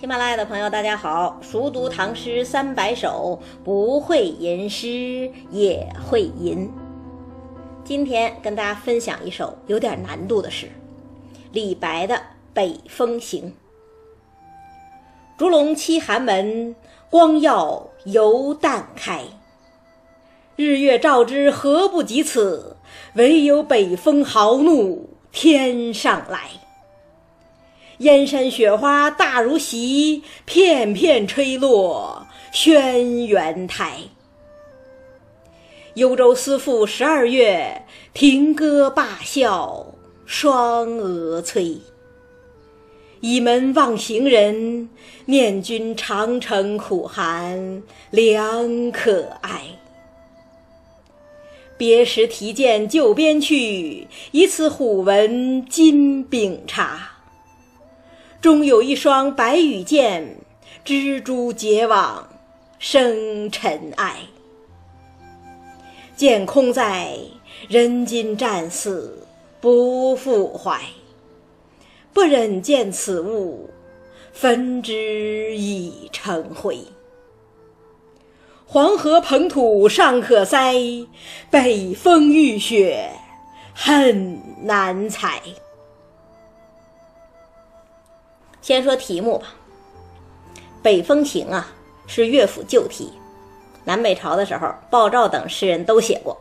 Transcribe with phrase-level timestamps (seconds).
[0.00, 1.38] 喜马拉雅的朋友，大家好！
[1.42, 6.70] 熟读唐诗三百首，不会吟诗也会吟。
[7.84, 10.70] 今天跟大家分享一首有点难度的诗，
[11.52, 12.14] 李白的
[12.54, 13.48] 《北风行》。
[15.36, 16.74] 烛龙栖寒门，
[17.10, 19.22] 光耀犹旦开。
[20.56, 22.74] 日月照之，何不及此？
[23.16, 26.48] 唯有北风豪怒天上来。
[28.00, 32.96] 燕山雪花大如席，片片吹落轩
[33.28, 33.98] 辕台。
[35.92, 37.84] 幽州思妇十二月，
[38.14, 39.86] 停歌罢笑
[40.24, 41.76] 双蛾催。
[43.20, 44.88] 倚门望行人，
[45.26, 49.60] 念君长城苦寒良可哀。
[51.76, 57.18] 别时提剑就边去，一次虎闻金饼茶。
[58.40, 60.36] 终有一双白羽箭，
[60.82, 62.26] 蜘蛛结网
[62.78, 64.16] 生尘埃。
[66.16, 67.18] 剑空在，
[67.68, 69.26] 人今战死
[69.60, 70.80] 不复还。
[72.14, 73.68] 不忍见此物，
[74.32, 76.78] 焚之已成灰。
[78.64, 80.74] 黄河捧土尚可塞，
[81.50, 83.10] 北风浴雪
[83.74, 85.42] 恨难裁。
[88.62, 89.46] 先说题目吧，
[90.82, 91.72] 《北风行》啊
[92.06, 93.10] 是乐府旧题，
[93.84, 96.38] 南北朝的时候，鲍照等诗人都写过，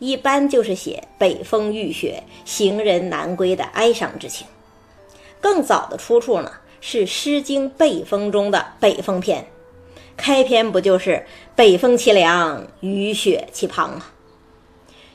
[0.00, 4.46] 一般就是写北风浴雪、行人难归的哀伤之情。
[5.40, 9.42] 更早的出处呢是《诗经·北风》中的《北风篇》，
[10.16, 11.24] 开篇不就是
[11.54, 14.06] “北风凄凉，雨雪其滂”吗？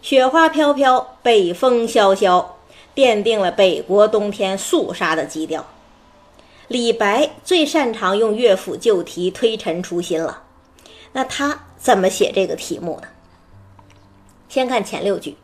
[0.02, 2.58] 雪花飘飘，北风萧萧，
[2.96, 5.68] 奠定了北国冬天肃杀的基调。
[6.70, 10.44] 李白最擅长用乐府旧题推陈出新了，
[11.14, 13.08] 那他怎么写这个题目呢？
[14.48, 15.36] 先看前六句：“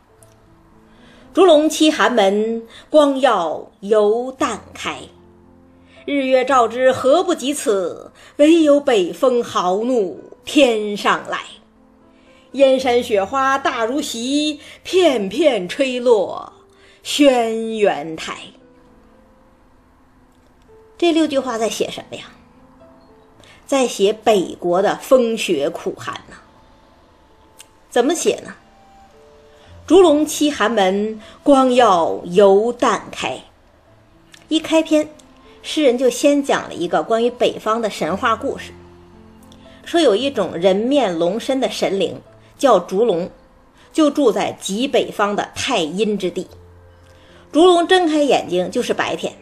[1.34, 5.00] 烛龙栖寒门，光耀犹旦开。
[6.04, 8.12] 日月照之，何不及此？
[8.36, 11.40] 唯有北风豪怒天上来。
[12.52, 16.52] 燕山雪花大如席，片片吹落
[17.02, 18.36] 轩辕台。”
[20.98, 22.24] 这六句话在写什么呀？
[23.66, 26.36] 在写北国的风雪苦寒呐？
[27.90, 28.54] 怎么写呢？
[29.86, 33.40] 烛龙栖寒门，光耀犹旦开。
[34.48, 35.08] 一开篇，
[35.62, 38.72] 诗人就先讲了一个关于北方的神话故事，
[39.84, 42.20] 说有一种人面龙身的神灵
[42.56, 43.30] 叫烛龙，
[43.92, 46.46] 就住在极北方的太阴之地。
[47.52, 49.32] 烛龙睁开眼睛就是白天。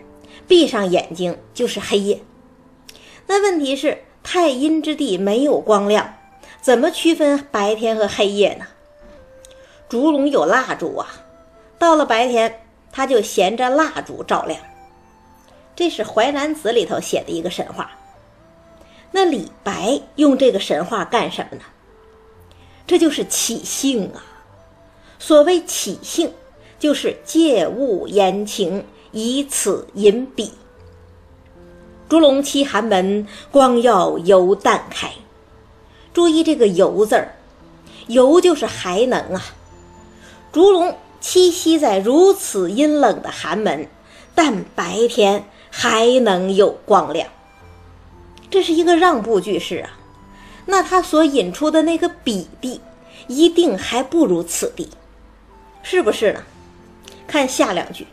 [0.47, 2.21] 闭上眼睛就是黑夜。
[3.27, 6.15] 那问题是太阴之地没有光亮，
[6.61, 8.67] 怎么区分白天和黑夜呢？
[9.89, 11.09] 烛龙有蜡烛啊，
[11.79, 14.61] 到了白天，他就衔着蜡烛照亮。
[15.77, 17.91] 这是《淮南子》里头写的一个神话。
[19.11, 21.63] 那李白用这个神话干什么呢？
[22.87, 24.23] 这就是起兴啊。
[25.19, 26.33] 所谓起兴，
[26.79, 28.85] 就是借物言情。
[29.15, 30.51] 以此引彼。
[32.09, 35.11] 烛龙栖寒门，光耀犹旦开。
[36.13, 37.37] 注意这个“犹”字儿
[38.09, 39.43] ，“犹”就是还能啊。
[40.53, 43.89] 烛龙栖息在如此阴冷的寒门，
[44.35, 47.29] 但白天还能有光亮。
[48.51, 49.91] 这是一个让步句式啊。
[50.67, 52.81] 那它所引出的那个彼地，
[53.29, 54.89] 一定还不如此地，
[55.83, 56.43] 是不是呢？
[57.27, 58.07] 看下两句。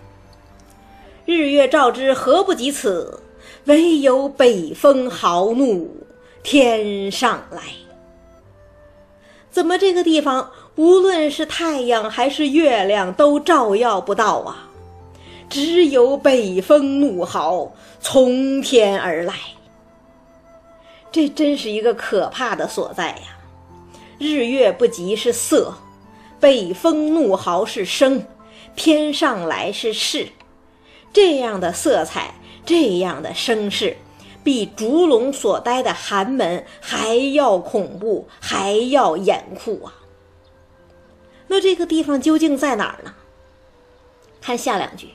[1.31, 3.21] 日月照之，何不及此？
[3.63, 5.89] 唯有北风豪怒
[6.43, 7.61] 天上来。
[9.49, 14.67] 怎么这个地方无论是太阳还是月亮都照耀不到啊？
[15.49, 19.33] 只有北风怒号从天而来。
[21.13, 23.39] 这真是一个可怕的所在呀！
[24.19, 25.73] 日月不及是色，
[26.41, 28.21] 北风怒号是声，
[28.75, 30.27] 天上来是势。
[31.13, 32.33] 这样的色彩，
[32.65, 33.97] 这样的声势，
[34.43, 39.93] 比烛龙所待的寒门还要恐怖，还要严酷啊！
[41.47, 43.13] 那这个地方究竟在哪儿呢？
[44.39, 45.09] 看下两句：“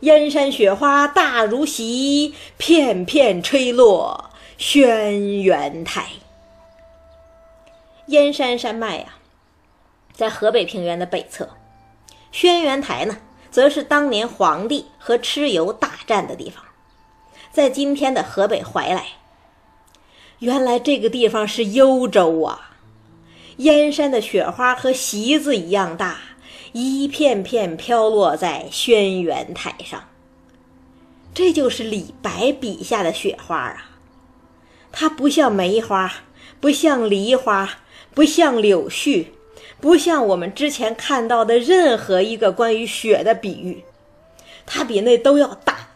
[0.00, 6.08] 燕山雪花大如席，片片吹落轩辕台。”
[8.08, 9.14] 燕山山脉呀，
[10.12, 11.48] 在河北平原的北侧，
[12.32, 13.16] 轩辕台呢？
[13.54, 16.64] 则是当年皇帝和蚩尤大战的地方，
[17.52, 19.06] 在今天的河北怀来。
[20.40, 22.72] 原来这个地方是幽州啊！
[23.58, 26.18] 燕山的雪花和席子一样大，
[26.72, 30.02] 一片片飘落在轩辕台上。
[31.32, 33.90] 这就是李白笔下的雪花啊！
[34.90, 36.12] 它不像梅花，
[36.60, 37.70] 不像梨花，
[38.12, 39.26] 不像柳絮，
[39.84, 43.84] 不像我们之前看到的任何一个关于雪的比喻，
[44.64, 45.90] 它比那都要大，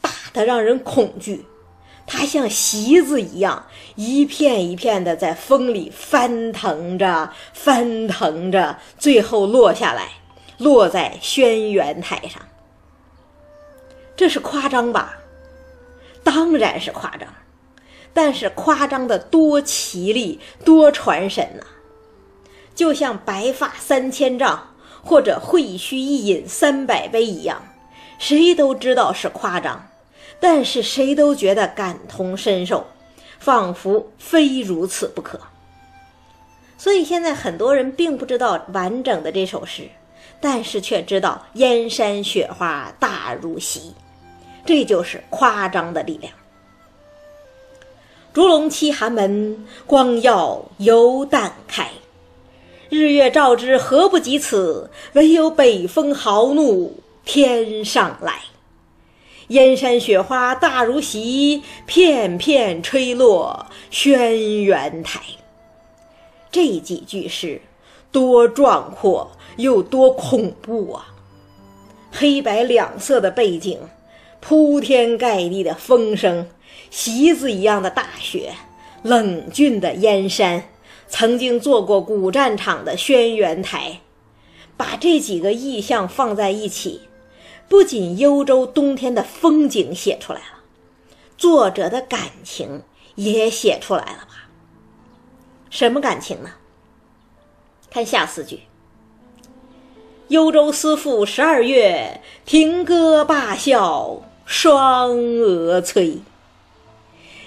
[0.00, 1.44] 大的让人恐惧。
[2.06, 3.66] 它像席子一样，
[3.96, 10.10] 一片一片的在风里翻腾着，翻腾着，最后落下来，
[10.58, 12.40] 落在轩辕台上。
[14.14, 15.18] 这是夸张吧？
[16.22, 17.28] 当然是夸张，
[18.12, 21.66] 但是夸张的多奇丽，多传神呐！
[22.74, 24.60] 就像白发三千丈，
[25.02, 27.62] 或者会须一饮三百杯一样，
[28.18, 29.88] 谁都知道是夸张。
[30.40, 32.86] 但是谁都觉得感同身受，
[33.38, 35.40] 仿佛非如此不可。
[36.76, 39.88] 所以现在很多人并不知道完整的这首诗，
[40.40, 43.94] 但是却知道“燕山雪花大如席”，
[44.66, 46.30] 这就是夸张的力量。
[48.34, 51.88] 烛龙栖寒门，光耀犹旦开。
[52.94, 54.88] 日月照之，何不及此？
[55.14, 58.42] 唯有北风豪怒天上来。
[59.48, 65.20] 燕山雪花大如席，片片吹落轩辕台。
[66.52, 67.60] 这几句诗
[68.12, 71.08] 多壮阔又多恐怖啊！
[72.12, 73.80] 黑白两色的背景，
[74.40, 76.46] 铺天盖地的风声，
[76.92, 78.54] 席子一样的大雪，
[79.02, 80.62] 冷峻的燕山，
[81.16, 84.00] 曾经做过古战场的轩辕台，
[84.76, 87.02] 把这几个意象放在一起。
[87.68, 90.64] 不仅幽州冬天的风景写出来了，
[91.38, 92.82] 作者的感情
[93.14, 94.50] 也写出来了吧？
[95.70, 96.50] 什么感情呢？
[97.88, 98.62] 看下四句
[100.26, 106.18] ：“幽州思妇十二月，停歌罢笑双蛾催。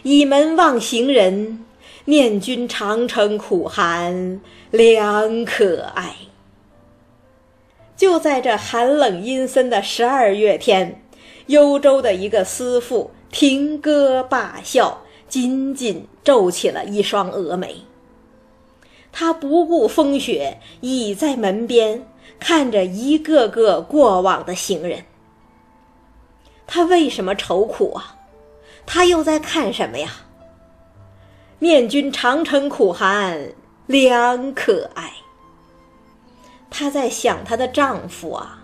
[0.03, 1.65] 倚门望行人，
[2.07, 4.39] 念君长城苦寒
[4.71, 6.15] 良可哀。”
[7.97, 11.01] 就在这寒冷阴森的十二月天，
[11.47, 17.81] 幽州的一个思妇停歌罢笑，紧紧皱起了一双蛾眉。
[19.11, 22.07] 他不顾风雪，倚在门边，
[22.39, 25.03] 看着一个个过往的行人。
[26.67, 28.15] 他为什么愁苦啊？
[28.85, 30.26] 他又在看什么呀？
[31.59, 33.51] 念君长城苦寒
[33.87, 35.11] 良可哀。
[36.69, 38.59] 她在想她的丈夫啊，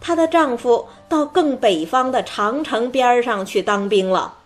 [0.00, 4.38] 她的丈夫到更北方的长城边上去当兵了，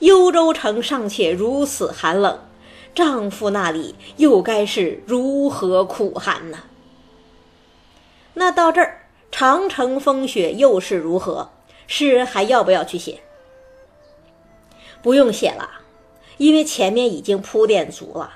[0.00, 2.38] 幽州城尚且如此寒冷，
[2.94, 6.64] 丈夫那里又该是如何苦寒呢？
[8.34, 11.48] 那到这儿，长城风雪又是如何？
[11.86, 13.20] 诗人还要不要去写？
[15.00, 15.70] 不用写了，
[16.38, 18.32] 因为前面已经铺垫足了。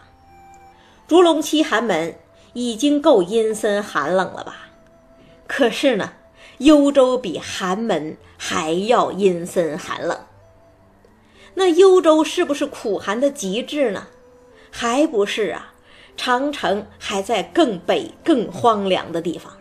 [1.06, 2.14] 烛龙栖寒门。
[2.52, 4.70] 已经够阴森寒冷了吧？
[5.46, 6.14] 可是呢，
[6.58, 10.18] 幽州比寒门还要阴森寒冷。
[11.54, 14.08] 那幽州是不是苦寒的极致呢？
[14.72, 15.74] 还不是啊，
[16.16, 19.52] 长城还在更北、更荒凉的地方。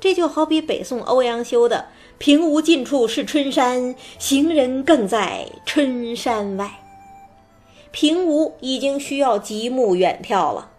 [0.00, 1.86] 这就好比北宋欧阳修的
[2.18, 6.68] “平无尽处是春山，行人更在春山外”。
[7.92, 10.70] 平芜已经需要极目远眺了。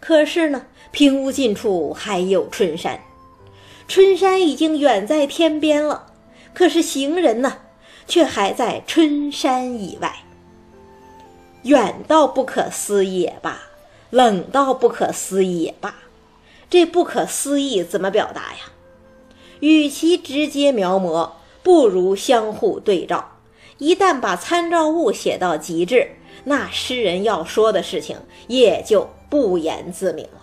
[0.00, 3.00] 可是呢，平芜尽处还有春山，
[3.86, 6.06] 春山已经远在天边了。
[6.52, 7.58] 可是行人呢，
[8.06, 10.16] 却还在春山以外。
[11.62, 13.62] 远到不可思议也罢，
[14.10, 15.94] 冷到不可思议也罢，
[16.68, 18.72] 这不可思议怎么表达呀？
[19.60, 21.30] 与其直接描摹，
[21.62, 23.38] 不如相互对照。
[23.78, 26.10] 一旦把参照物写到极致，
[26.44, 29.08] 那诗人要说的事情也就。
[29.30, 30.40] 不言自明了。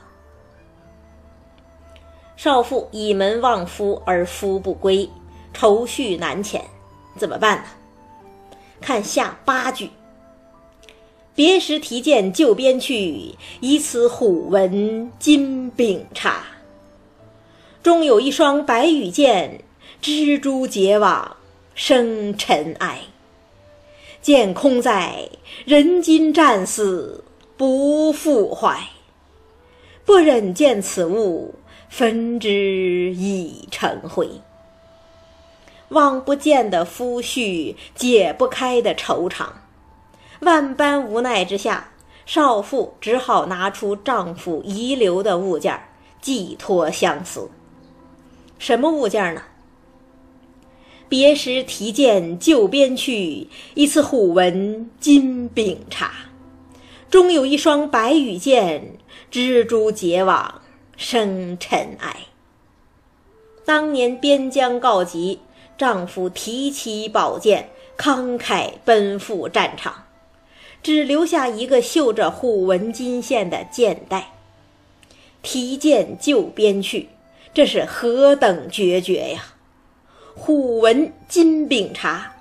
[2.35, 5.09] 少妇倚门望夫而夫不归，
[5.53, 6.59] 愁绪难遣，
[7.17, 7.63] 怎么办呢？
[8.81, 9.91] 看下八句：
[11.33, 16.43] 别时提剑就边去，以此虎纹金柄插。
[17.81, 19.63] 中有一双白羽箭，
[20.01, 21.37] 蜘蛛结网
[21.75, 22.99] 生尘埃。
[24.21, 25.29] 见空在，
[25.65, 27.23] 人今战死。
[27.57, 28.89] 不复还，
[30.03, 31.53] 不忍见此物，
[31.89, 34.27] 焚之已成灰。
[35.89, 39.45] 望不见的夫婿，解不开的惆怅。
[40.39, 41.91] 万般无奈之下，
[42.25, 45.79] 少妇只好拿出丈夫遗留的物件
[46.19, 47.47] 寄托相思。
[48.57, 49.43] 什么物件呢？
[51.11, 56.07] 别时提剑就边去，一次虎纹金柄茶；
[57.09, 58.93] 终有一双白羽箭，
[59.29, 60.61] 蜘蛛结网
[60.95, 62.15] 生尘埃。
[63.65, 65.39] 当年边疆告急，
[65.77, 70.05] 丈夫提起宝剑，慷慨奔赴战场，
[70.81, 74.31] 只留下一个绣着虎纹金线的剑带。
[75.43, 77.09] 提剑就边去，
[77.53, 79.50] 这是何等决绝呀！
[80.43, 82.33] 虎纹金柄茶，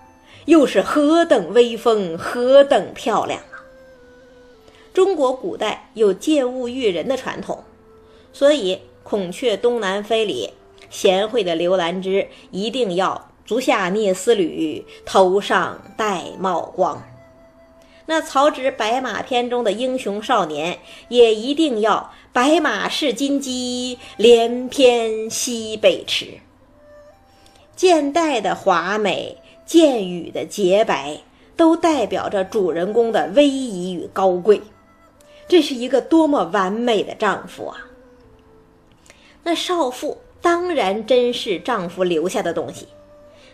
[0.47, 3.61] 又是何等威风，何等漂亮啊！
[4.95, 7.63] 中国古代有借物喻人的传统，
[8.33, 10.55] 所以《孔雀东南飞》里。
[10.89, 17.03] 贤惠的刘兰芝一定要足下蹑丝履，头上戴帽光。
[18.07, 20.79] 那曹植《白马篇》中的英雄少年
[21.11, 26.39] 也一定要白马是金鸡，连翩西北驰。
[27.81, 31.23] 剑带的华美，剑羽的洁白，
[31.57, 34.61] 都代表着主人公的威仪与高贵。
[35.49, 37.87] 这是一个多么完美的丈夫啊！
[39.45, 40.19] 那少妇。
[40.43, 42.87] 当然珍视丈夫留下的东西，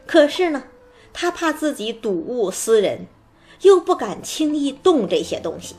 [0.07, 0.65] 可是呢，
[1.13, 3.07] 她怕自己睹物思人，
[3.63, 5.77] 又不敢轻易动这些东西。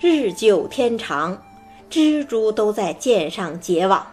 [0.00, 1.40] 日久天长，
[1.88, 4.04] 蜘蛛都在剑上结网，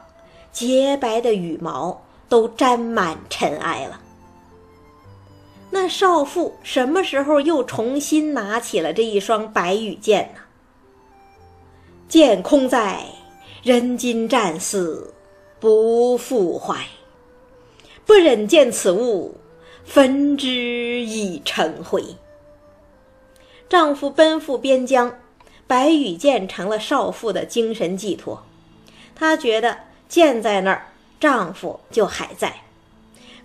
[0.51, 4.01] 洁白的羽毛都沾满尘埃了。
[5.69, 10.41] 那少妇什么时候又重新拿起了这一双白羽剑呢？
[12.07, 13.05] 剑空在，
[13.63, 15.13] 人今战死。
[15.59, 16.85] 不复还，
[18.05, 19.37] 不忍见此物，
[19.83, 22.03] 焚之已成灰。
[23.67, 25.17] 丈夫奔赴边疆，
[25.65, 28.43] 白羽剑成了少妇的精神寄托。
[29.15, 30.85] 她觉得剑在那儿，
[31.19, 32.61] 丈夫就还在。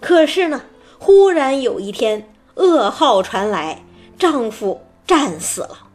[0.01, 0.63] 可是呢，
[0.99, 3.85] 忽然有一天，噩耗传来，
[4.19, 5.89] 丈夫战死了。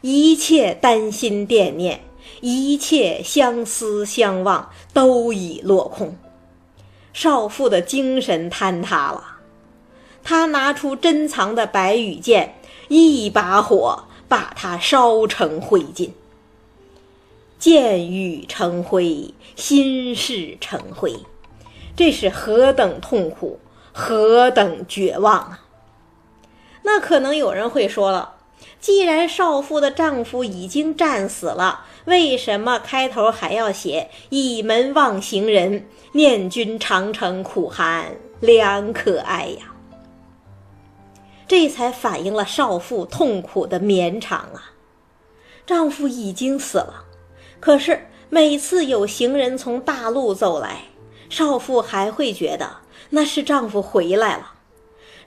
[0.00, 2.00] 一切担心惦念。
[2.42, 6.16] 一切相思相望都已落空，
[7.12, 9.38] 少妇的精神坍塌了。
[10.22, 12.54] 她拿出珍藏的白羽剑，
[12.88, 16.10] 一把火把它烧成灰烬。
[17.60, 21.14] 剑羽成灰，心事成灰，
[21.94, 23.60] 这是何等痛苦，
[23.92, 25.64] 何等绝望啊！
[26.82, 28.36] 那可能有人会说了。
[28.80, 39.66] 既然少妇的丈夫已经战死了，为什么开头还要写“倚门望行人，念君长城苦寒良可哀”呀？
[41.46, 44.72] 这才反映了少妇痛苦的绵长啊！
[45.66, 47.04] 丈夫已经死了，
[47.60, 50.84] 可是每次有行人从大路走来，
[51.28, 52.78] 少妇还会觉得
[53.10, 54.54] 那是丈夫回来了。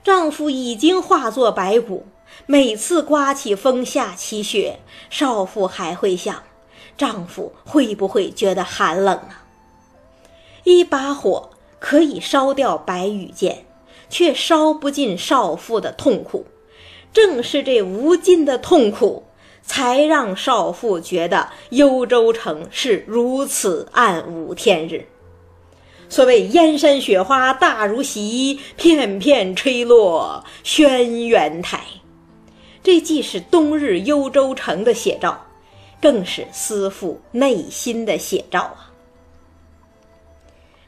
[0.02, 2.06] 丈夫已经化作白骨。
[2.46, 6.42] 每次刮起风、下起雪，少妇还会想：
[6.98, 9.36] 丈夫会不会觉得寒冷呢？
[10.64, 13.64] 一把火可以烧掉白羽剑，
[14.10, 16.46] 却烧不尽少妇的痛苦。
[17.12, 19.22] 正是这无尽的痛苦，
[19.64, 25.06] 才让少妇觉得幽州城是如此暗无天日。
[26.08, 31.82] 所谓燕山雪花大如席，片片吹落轩辕台。
[32.82, 35.46] 这既是冬日幽州城的写照，
[36.00, 38.92] 更是思妇内心的写照啊！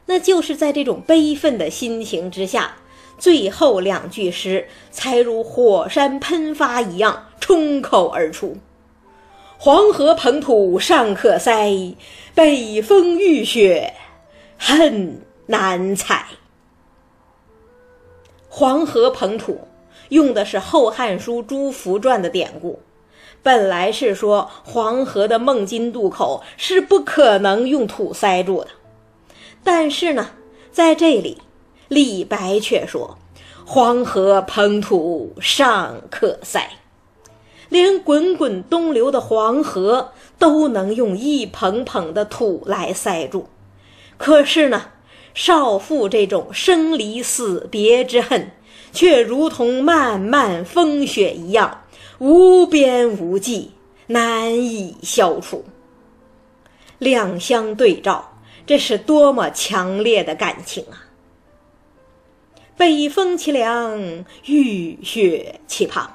[0.05, 2.77] 那就是在这种悲愤的心情之下，
[3.19, 8.57] 最后两句诗才如火山喷发一样冲口而出
[9.59, 11.97] ：“黄河捧土尚可塞，
[12.35, 13.95] 北风浴雪
[14.59, 16.27] 恨难采。”
[18.49, 19.69] 黄河捧土。
[20.11, 22.79] 用的是《后汉书·朱福传》的典故，
[23.43, 28.69] 本来是说黄河的孟津渡口是不可能用土塞住的，
[29.65, 30.31] 但是呢，
[30.71, 31.43] 在这里，
[31.89, 33.19] 李白却说
[33.67, 36.71] ：“黄河捧土尚可塞，
[37.69, 43.49] 连滚滚东流的黄河都能用一捧捧的土来塞住。
[44.17, 44.91] 可是呢，
[45.35, 48.51] 少妇这种生离死别之恨。”
[48.93, 51.83] 却如同漫漫风雪一样，
[52.19, 53.73] 无边无际，
[54.07, 55.67] 难以消除。
[56.99, 61.05] 两相对照，这是多么强烈的感情啊！
[62.75, 66.07] 北风凄凉，雨雪凄滂。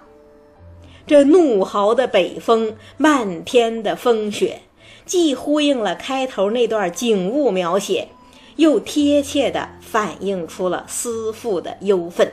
[1.12, 4.62] 这怒嚎的北风，漫天的风雪，
[5.06, 8.08] 既呼应了开头那段景物描写，
[8.56, 12.32] 又贴切地反映出了思妇的忧愤。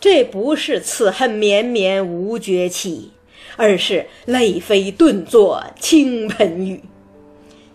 [0.00, 3.12] 这不是此恨绵绵无绝期，
[3.56, 6.82] 而是泪飞顿作倾盆雨，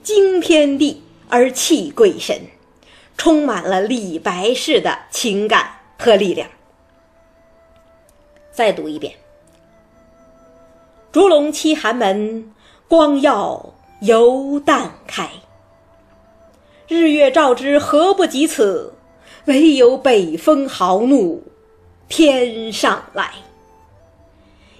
[0.04, 2.42] 惊天地而泣鬼神，
[3.16, 6.50] 充满了李白式的情感和力量。
[8.52, 9.14] 再读一遍。
[11.12, 12.52] 烛龙栖寒门，
[12.88, 15.28] 光耀犹旦开。
[16.88, 18.94] 日月照之，何不及此？
[19.46, 21.42] 唯有北风豪怒，
[22.08, 23.32] 天上来。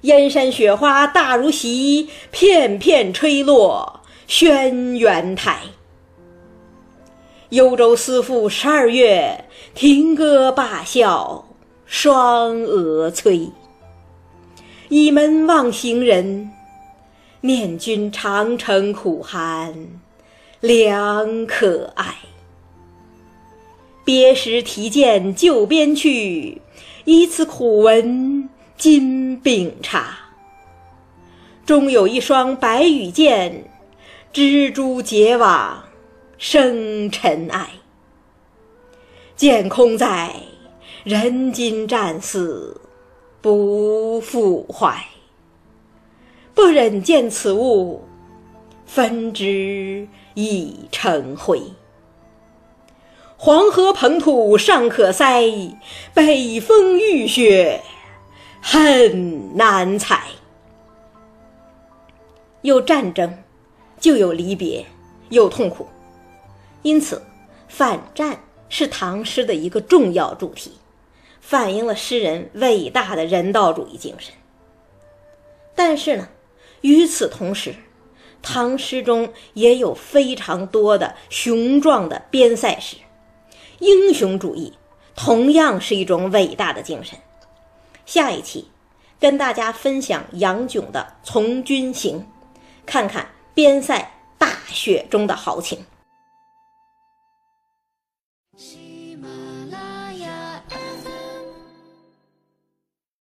[0.02, 5.62] 燕山雪花大如席，片片吹落轩辕台。
[7.50, 11.44] 幽州思妇十二月，停歌罢笑
[11.88, 13.50] 双蛾催。
[14.90, 16.50] 倚门望行人，
[17.42, 19.88] 念君长城苦寒
[20.62, 22.16] 良可哀。
[24.04, 26.60] 别时提剑就边去，
[27.06, 30.18] 一次苦闻金饼茶。
[31.68, 33.70] 终有一双白羽箭，
[34.34, 35.84] 蜘蛛结网
[36.40, 37.70] 生尘埃。
[39.36, 40.34] 剑空在，
[41.04, 42.82] 人今战死。
[43.42, 45.06] 不复怀，
[46.54, 48.04] 不忍见此物，
[48.86, 51.62] 分之已成灰。
[53.38, 55.50] 黄河捧土尚可塞，
[56.14, 57.82] 北风浴雪
[58.62, 60.24] 很难采。
[62.62, 63.42] 有战争，
[64.02, 64.86] 就有离别，
[65.30, 65.88] 有痛苦，
[66.82, 67.24] 因此
[67.70, 70.74] 反战是唐诗的一个重要主题。
[71.42, 74.34] 反映了诗人伟大的人道主义精神。
[75.76, 76.28] 但是呢，
[76.82, 77.74] 与此同时，
[78.42, 82.98] 唐诗中也有非常多的雄壮的边塞诗，
[83.80, 84.74] 英雄主义
[85.16, 87.18] 同样是一种伟大的精神。
[88.06, 88.68] 下一期
[89.20, 92.20] 跟大家分享杨炯的《从军行》，
[92.86, 95.86] 看看边塞大雪中的豪情。